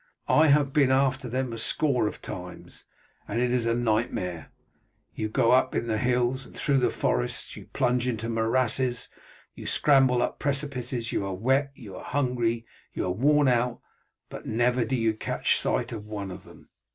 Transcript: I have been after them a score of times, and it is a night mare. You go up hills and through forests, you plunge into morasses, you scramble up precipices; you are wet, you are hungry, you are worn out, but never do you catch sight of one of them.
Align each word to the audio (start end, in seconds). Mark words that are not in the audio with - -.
I 0.27 0.47
have 0.47 0.73
been 0.73 0.89
after 0.89 1.29
them 1.29 1.53
a 1.53 1.59
score 1.59 2.07
of 2.07 2.23
times, 2.23 2.85
and 3.27 3.39
it 3.39 3.51
is 3.51 3.67
a 3.67 3.75
night 3.75 4.11
mare. 4.11 4.49
You 5.13 5.29
go 5.29 5.51
up 5.51 5.75
hills 5.75 6.43
and 6.43 6.55
through 6.55 6.89
forests, 6.89 7.55
you 7.55 7.67
plunge 7.67 8.07
into 8.07 8.27
morasses, 8.27 9.09
you 9.53 9.67
scramble 9.67 10.23
up 10.23 10.39
precipices; 10.39 11.11
you 11.11 11.23
are 11.23 11.35
wet, 11.35 11.71
you 11.75 11.95
are 11.95 12.03
hungry, 12.03 12.65
you 12.95 13.05
are 13.05 13.11
worn 13.11 13.47
out, 13.47 13.79
but 14.27 14.47
never 14.47 14.83
do 14.85 14.95
you 14.95 15.13
catch 15.13 15.59
sight 15.59 15.91
of 15.91 16.07
one 16.07 16.31
of 16.31 16.45
them. 16.45 16.69